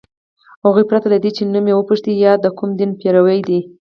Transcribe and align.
هغوی 0.65 0.83
پرته 0.89 1.07
له 1.13 1.17
دې 1.23 1.31
چي 1.37 1.43
نوم 1.53 1.65
یې 1.69 1.75
وپوښتي 1.77 2.11
یا 2.25 2.33
د 2.39 2.45
کوم 2.57 2.69
دین 2.79 2.91
پیروۍ 2.99 3.39
ده 3.47 3.59